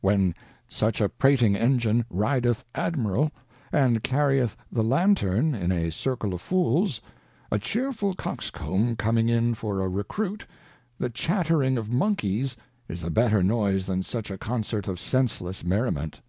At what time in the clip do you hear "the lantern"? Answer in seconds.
4.72-5.54